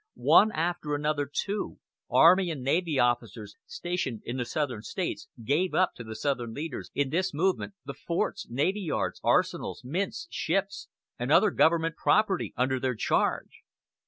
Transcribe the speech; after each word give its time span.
One 0.15 0.51
after 0.53 0.95
another, 0.95 1.29
too, 1.31 1.77
army 2.09 2.49
and 2.49 2.63
navy 2.63 2.97
officers 2.99 3.55
stationed 3.67 4.23
in 4.25 4.37
the 4.37 4.45
Southern 4.45 4.81
States 4.81 5.27
gave 5.43 5.75
up 5.75 5.93
to 5.93 6.03
the 6.03 6.15
Southern 6.15 6.55
leaders 6.55 6.89
in 6.95 7.11
this 7.11 7.35
movement 7.35 7.75
the 7.85 7.93
forts, 7.93 8.49
navy 8.49 8.81
yards, 8.81 9.21
arsenals, 9.23 9.83
mints, 9.83 10.25
ships, 10.31 10.87
and 11.19 11.31
other 11.31 11.51
government 11.51 11.97
property 11.97 12.51
under 12.57 12.79
their 12.79 12.95
charge. 12.95 13.61